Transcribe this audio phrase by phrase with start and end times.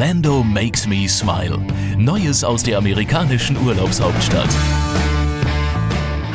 [0.00, 1.58] Orlando makes me smile.
[1.98, 4.48] Neues aus der amerikanischen Urlaubshauptstadt.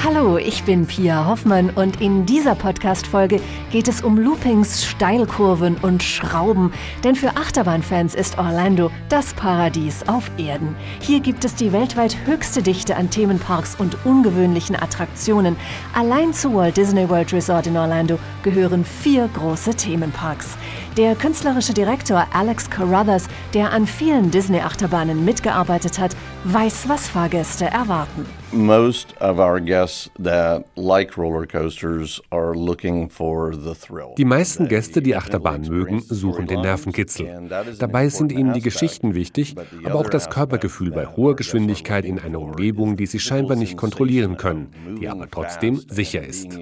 [0.04, 3.42] Hallo, ich bin Pia Hoffmann und in dieser Podcast-Folge
[3.72, 6.72] geht es um Loopings, Steilkurven und Schrauben.
[7.04, 10.76] Denn für Achterbahnfans ist Orlando das Paradies auf Erden.
[11.00, 15.56] Hier gibt es die weltweit höchste Dichte an Themenparks und ungewöhnlichen Attraktionen.
[15.96, 20.56] Allein zu Walt Disney World Resort in Orlando gehören vier große Themenparks.
[20.98, 28.26] Der künstlerische Direktor Alex Carruthers, der an vielen Disney-Achterbahnen mitgearbeitet hat, weiß, was Fahrgäste erwarten.
[28.52, 34.14] Most of our guests that like roller coasters are looking for the thrill.
[34.18, 37.50] Die meisten Gäste, die Achterbahn mögen, suchen den Nervenkitzel.
[37.80, 42.40] Dabei sind ihnen die Geschichten wichtig, aber auch das Körpergefühl bei hoher Geschwindigkeit in einer
[42.40, 46.58] Umgebung, die sie scheinbar nicht kontrollieren können, die aber trotzdem sicher ist.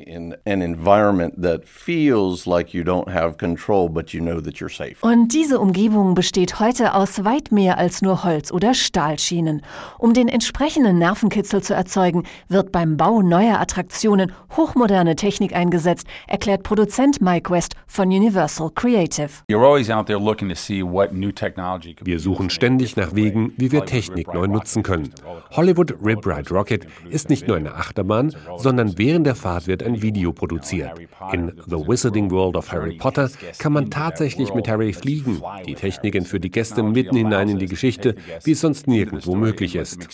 [5.02, 9.62] Und diese Umgebung besteht heute aus weit mehr als nur Holz- oder Stahlschienen.
[10.00, 16.64] Um den entsprechenden Nervenkitzel zu erzeugen, wird beim Bau neuer Attraktionen hochmoderne Technik eingesetzt, erklärt
[16.64, 19.30] Produzent Mike West von Universal Creative.
[22.04, 25.14] Wir suchen ständig nach Wegen, wie wir Technik neu nutzen können.
[25.52, 30.02] Hollywood Rip Ride Rocket ist nicht nur eine Achterbahn, sondern während der Fahrt wird ein
[30.02, 30.92] Video produziert.
[31.32, 35.42] In The Wizarding World of Harry Potter kann man tatsächlich mit Harry fliegen.
[35.66, 39.76] Die Techniken für die Gäste mitten hinein in die Geschichte, wie es sonst nirgendwo möglich
[39.76, 40.08] ist.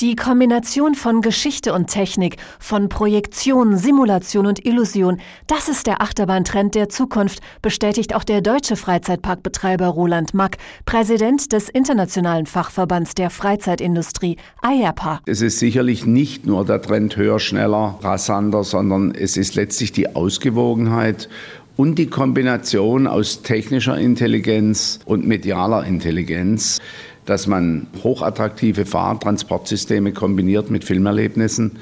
[0.00, 6.74] Die Kombination von Geschichte und Technik, von Projektion, Simulation und Illusion, das ist der Achterbahntrend
[6.74, 14.36] der Zukunft, bestätigt auch der deutsche Freizeitparkbetreiber Roland Mack, Präsident des Internationalen Fachverbands der Freizeitindustrie,
[14.64, 15.20] IAPA.
[15.26, 20.14] Es ist sicherlich nicht nur der Trend höher, schneller, rasanter, sondern es ist letztlich die
[20.14, 21.28] Ausgewogenheit
[21.76, 26.80] und die Kombination aus technischer Intelligenz und medialer Intelligenz
[27.26, 31.72] dass man hochattraktive Fahrtransportsysteme kombiniert mit Filmerlebnissen.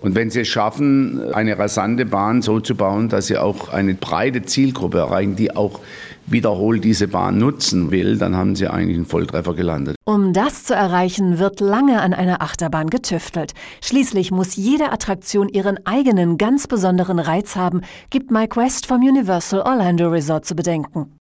[0.00, 3.94] Und wenn Sie es schaffen, eine rasante Bahn so zu bauen, dass Sie auch eine
[3.94, 5.80] breite Zielgruppe erreichen, die auch
[6.26, 9.96] wiederholt diese Bahn nutzen will, dann haben Sie eigentlich einen Volltreffer gelandet.
[10.12, 13.54] Um das zu erreichen, wird lange an einer Achterbahn getüftelt.
[13.80, 17.80] Schließlich muss jede Attraktion ihren eigenen ganz besonderen Reiz haben,
[18.10, 21.18] gibt Mike West vom Universal Orlando Resort zu bedenken.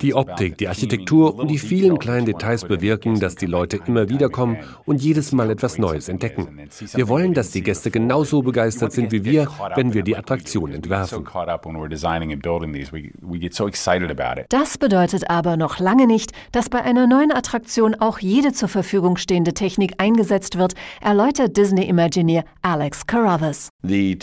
[0.00, 4.28] Die Optik, die Architektur und die vielen kleinen Details bewirken, dass die Leute immer wieder
[4.28, 6.60] kommen und jedes Mal etwas Neues entdecken.
[6.94, 11.26] Wir wollen, dass die Gäste genauso begeistert sind wie wir, wenn wir die Attraktion entwerfen.
[14.48, 19.16] Das bedeutet aber noch lange nicht, dass bei einer neuen Attraktion auch jede zur Verfügung
[19.16, 23.68] stehende Technik eingesetzt wird, erläutert Disney-Imagineer Alex Carruthers.
[23.82, 24.18] Die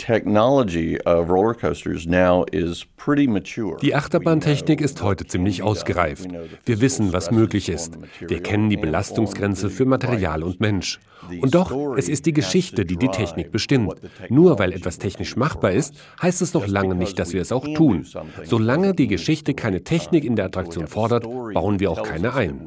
[3.94, 6.28] Achterbahntechnik ist heute ziemlich ausgereift.
[6.64, 7.98] Wir wissen, was möglich ist.
[8.20, 11.00] Wir kennen die Belastungsgrenze für Material und Mensch.
[11.40, 13.94] Und doch, es ist die Geschichte, die die Technik bestimmt.
[14.28, 17.66] Nur weil etwas technisch machbar ist, heißt es noch lange nicht, dass wir es auch
[17.74, 18.06] tun.
[18.44, 22.60] Solange die Geschichte keine Technik in der Attraktion fordert, bauen wir auch keine ein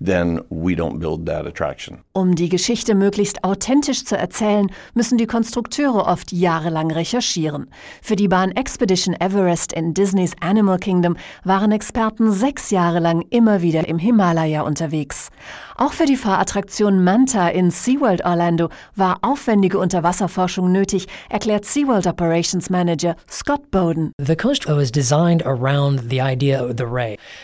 [0.00, 1.98] then we don't build that attraction.
[2.12, 7.70] Um die Geschichte möglichst authentisch zu erzählen, müssen die Konstrukteure oft jahrelang recherchieren.
[8.02, 13.62] Für die Bahn Expedition Everest in Disneys Animal Kingdom waren Experten sechs Jahre lang immer
[13.62, 15.30] wieder im Himalaya unterwegs.
[15.76, 22.68] Auch für die Fahrattraktion Manta in SeaWorld Orlando war aufwendige Unterwasserforschung nötig, erklärt SeaWorld Operations
[22.70, 24.12] Manager Scott Bowden.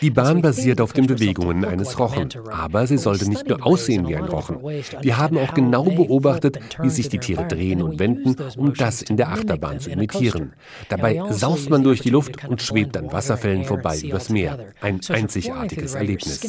[0.01, 2.29] Die Bahn basiert auf den Bewegungen eines Rochen.
[2.51, 4.57] Aber sie sollte nicht nur aussehen wie ein Rochen.
[5.01, 9.17] Wir haben auch genau beobachtet, wie sich die Tiere drehen und wenden, um das in
[9.17, 10.53] der Achterbahn zu imitieren.
[10.89, 14.57] Dabei saust man durch die Luft und schwebt an Wasserfällen vorbei übers Meer.
[14.81, 16.41] Ein einzigartiges Erlebnis.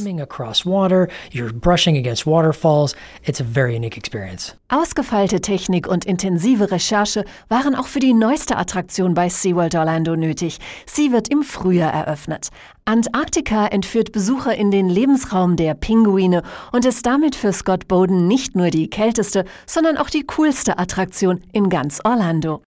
[4.70, 10.58] Ausgefeilte Technik und intensive Recherche waren auch für die neueste Attraktion bei SeaWorld Orlando nötig.
[10.86, 12.48] Sie wird im Frühjahr eröffnet.
[12.84, 18.54] Antarktika entführt Besucher in den Lebensraum der Pinguine und ist damit für Scott Bowden nicht
[18.54, 22.60] nur die kälteste, sondern auch die coolste Attraktion in ganz Orlando.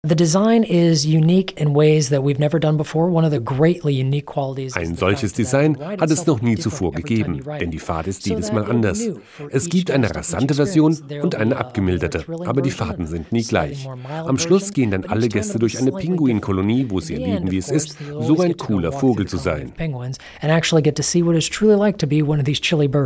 [4.74, 8.64] Ein solches Design hat es noch nie zuvor gegeben, denn die Fahrt ist jedes Mal
[8.64, 9.10] anders.
[9.50, 13.86] Es gibt eine rasante Version und eine abgemilderte, aber die Fahrten sind nie gleich.
[14.26, 17.98] Am Schluss gehen dann alle Gäste durch eine Pinguinkolonie, wo sie erleben, wie es ist,
[18.22, 19.74] so ein cooler Vogel zu sein.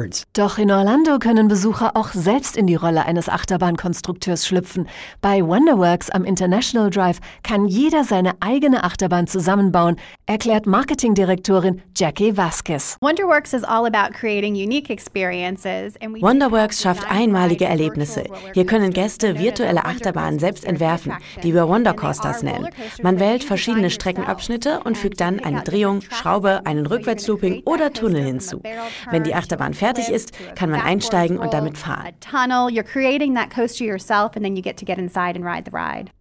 [0.04, 0.26] Birds.
[0.34, 4.88] Doch in Orlando können Besucher auch selbst in die Rolle eines Achterbahnkonstrukteurs schlüpfen.
[5.22, 12.98] Bei Wonderworks am International Drive kann jeder seine eigene Achterbahn zusammenbauen, erklärt Marketingdirektorin Jackie Vasquez.
[13.02, 15.96] Wonderworks is all about creating unique experiences.
[16.22, 18.24] Wonderworks schafft einmalige Erlebnisse.
[18.54, 21.14] Hier können Gäste virtuelle Achterbahnen selbst entwerfen,
[21.44, 22.70] die wir Wondercoasters nennen.
[23.02, 28.62] Man wählt verschiedene Streckenabschnitte und fügt dann eine Drehung, Schraube, einen Rückwärtslooping oder Tunnel hinzu.
[29.10, 32.14] Wenn die Achterbahn fertig ist, kann man einsteigen und damit fahren.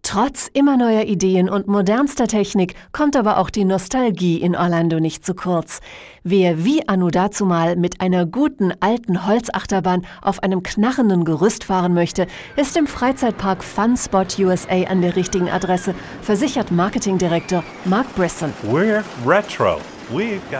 [0.01, 5.25] Trotz immer neuer Ideen und modernster Technik kommt aber auch die Nostalgie in Orlando nicht
[5.25, 5.79] zu kurz.
[6.23, 12.27] Wer wie Anu dazumal mit einer guten alten Holzachterbahn auf einem knarrenden Gerüst fahren möchte,
[12.55, 18.53] ist im Freizeitpark Fun Spot USA an der richtigen Adresse, versichert Marketingdirektor Mark Brisson.
[18.63, 19.79] We're retro.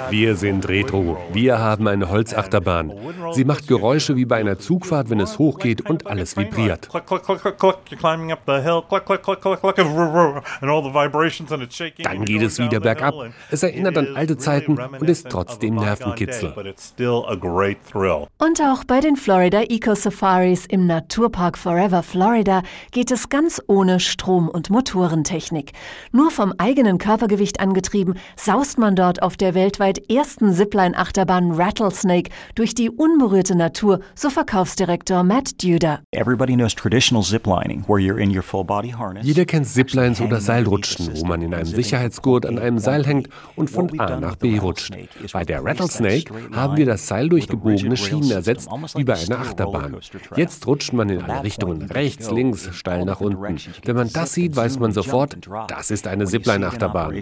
[0.10, 1.18] Wir sind Retro.
[1.32, 2.92] Wir haben eine Holzachterbahn.
[3.32, 6.90] Sie macht Geräusche wie bei einer Zugfahrt, wenn es hochgeht und alles vibriert.
[12.04, 13.14] Dann geht es wieder bergab.
[13.52, 16.54] Es erinnert an alte Zeiten und ist trotzdem Nervenkitzel.
[18.38, 24.00] Und auch bei den Florida Eco Safaris im Naturpark Forever Florida geht es ganz ohne
[24.00, 25.74] Strom- und Motorentechnik.
[26.12, 32.76] Nur vom eigenen Körpergewicht angetrieben, saust man dort auf der weltweit ersten Zipline-Achterbahn Rattlesnake durch
[32.76, 36.00] die unberührte Natur, so Verkaufsdirektor Matt Duda.
[39.22, 43.70] Jeder kennt Ziplines oder Seilrutschen, wo man in einem Sicherheitsgurt an einem Seil hängt und
[43.70, 44.94] von A nach B rutscht.
[45.32, 49.98] Bei der Rattlesnake haben wir das Seil durch gebogene Schienen ersetzt, wie bei einer Achterbahn.
[50.36, 53.58] Jetzt rutscht man in alle Richtungen, rechts, links, steil nach unten.
[53.86, 55.38] Wenn man das sieht, weiß man sofort,
[55.68, 57.14] das ist eine Zipline-Achterbahn.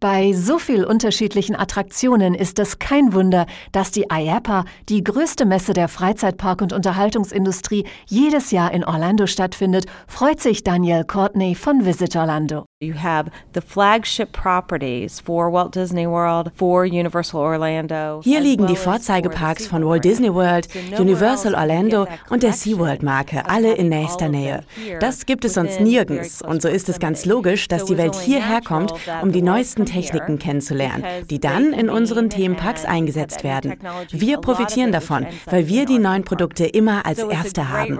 [0.00, 5.72] Bei so viel unterschiedlichen Attraktionen ist es kein Wunder, dass die IAPA, die größte Messe
[5.72, 12.16] der Freizeitpark- und Unterhaltungsindustrie, jedes Jahr in Orlando stattfindet, freut sich Daniel Courtney von Visit
[12.16, 12.64] Orlando.
[12.82, 18.20] You have the flagship properties for Walt Disney World, for Universal Orlando.
[18.24, 20.66] Hier liegen die Vorzeigeparks von Walt Disney World,
[20.98, 24.64] Universal Orlando und der SeaWorld-Marke, alle in nächster Nähe.
[24.98, 26.42] Das gibt es sonst nirgends.
[26.42, 28.92] Und so ist es ganz logisch, dass die Welt hierher kommt,
[29.22, 33.76] um die neuesten Techniken kennenzulernen, die dann in unseren Themenparks eingesetzt werden.
[34.10, 37.96] Wir profitieren davon, weil wir die neuen Produkte immer als Erste haben.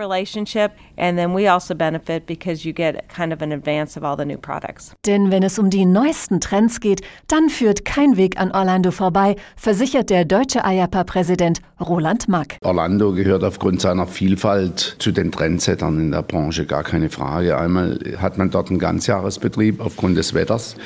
[0.97, 4.25] And then we also benefit because you get kind of an advance of all the
[4.25, 4.72] new products.
[5.07, 9.37] Denn wenn es um die neuesten Trends geht, dann führt kein Weg an Orlando vorbei,
[9.57, 12.59] versichert der deutsche IAPA-Präsident Roland Mack.
[12.63, 17.59] Orlando gehört aufgrund seiner Vielfalt zu den Trendsettern in der Branche, gar keine Frage.
[17.59, 20.77] Einmal hat man dort einen Ganzjahresbetrieb aufgrund des Wetters.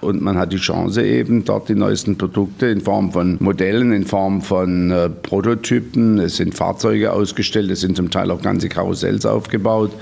[0.00, 4.04] Und man hat die Chance eben dort die neuesten Produkte in Form von Modellen, in
[4.04, 6.18] Form von äh, Prototypen.
[6.18, 9.92] Es sind Fahrzeuge ausgestellt, es sind zum Teil auch ganze Karussells aufgebaut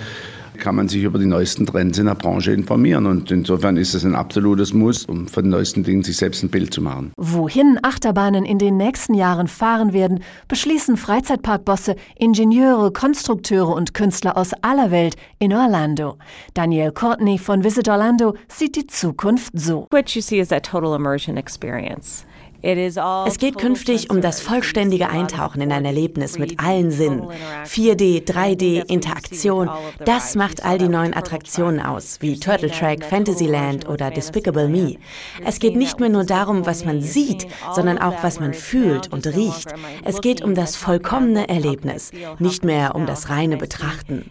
[0.58, 3.06] kann man sich über die neuesten Trends in der Branche informieren.
[3.06, 6.48] Und insofern ist es ein absolutes Muss, um von den neuesten Dingen sich selbst ein
[6.48, 7.12] Bild zu machen.
[7.16, 14.52] Wohin Achterbahnen in den nächsten Jahren fahren werden, beschließen Freizeitparkbosse, Ingenieure, Konstrukteure und Künstler aus
[14.62, 16.16] aller Welt in Orlando.
[16.54, 19.86] Daniel Courtney von Visit Orlando sieht die Zukunft so.
[19.90, 22.24] What you see is that total immersion experience.
[23.26, 27.28] Es geht künftig um das vollständige Eintauchen in ein Erlebnis mit allen Sinnen.
[27.66, 29.68] 4D, 3D, Interaktion,
[30.06, 34.96] das macht all die neuen Attraktionen aus, wie Turtle Track, Fantasyland oder Despicable Me.
[35.44, 39.26] Es geht nicht mehr nur darum, was man sieht, sondern auch, was man fühlt und
[39.26, 39.74] riecht.
[40.02, 44.30] Es geht um das vollkommene Erlebnis, nicht mehr um das reine Betrachten.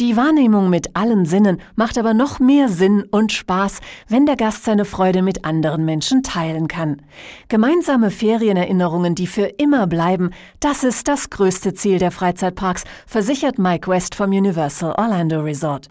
[0.00, 4.64] Die Wahrnehmung mit allen Sinnen macht aber noch mehr Sinn und Spaß, wenn der Gast
[4.72, 7.02] seine Freude mit anderen Menschen teilen kann.
[7.48, 13.90] Gemeinsame Ferienerinnerungen, die für immer bleiben, das ist das größte Ziel der Freizeitparks, versichert Mike
[13.90, 15.88] West vom Universal Orlando Resort.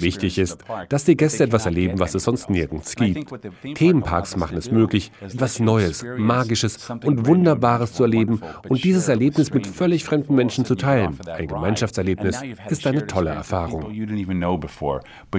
[0.00, 0.58] Wichtig ist,
[0.88, 3.32] dass die Gäste etwas erleben, was es sonst nirgends gibt.
[3.76, 9.68] Themenparks machen es möglich, etwas Neues, Magisches und Wunderbares zu erleben und dieses Erlebnis mit
[9.68, 11.16] völlig fremden Menschen zu teilen.
[11.32, 13.92] Ein Gemeinschaftserlebnis ist eine tolle Erfahrung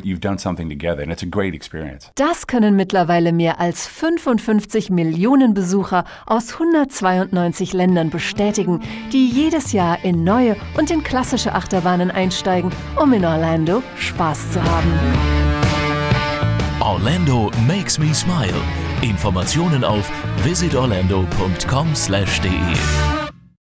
[0.05, 2.11] you've done something together and it's a great experience.
[2.15, 8.81] Das können mittlerweile mehr als 55 Millionen Besucher aus 192 Ländern bestätigen,
[9.11, 12.71] die jedes Jahr in neue und in klassische Achterbahnen einsteigen,
[13.01, 14.91] um in Orlando Spaß zu haben.
[16.79, 18.53] Orlando makes me smile.
[19.01, 20.07] Informationen auf
[20.43, 23.24] visitorlando.com/de.